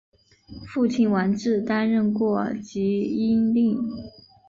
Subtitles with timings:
[0.67, 3.79] 父亲王志担任过济阴令。